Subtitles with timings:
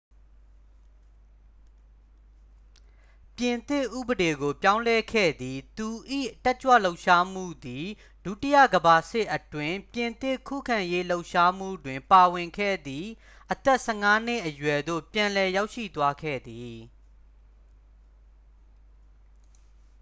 [3.35, 5.87] ပြင်သစ်ဥပဒေကို ပြောင်းလဲခဲ့သည် သူ၏
[6.45, 7.87] တက်ကြွလှုပ်ရှားမှုသည်
[8.25, 13.09] ဒုတိယကမ္ဘာစစ်အတွင်း ပြင်သစ်ခုခံရေးလှုပ်ရှားမှုတွင် ပါဝင်ခဲ့သည့်
[13.51, 16.75] အသက် 15 နှစ်အရွယ်သို့ ပြန်လည်ရောက်ရှိသွားခဲ့သည်